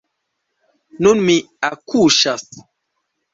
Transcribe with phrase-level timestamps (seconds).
[1.07, 1.35] Nun mi
[1.69, 2.47] akuŝas.